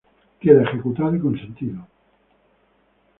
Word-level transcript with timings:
Queda 0.39 0.63
ejecutado 0.63 1.15
y 1.15 1.19
consentida. 1.19 1.87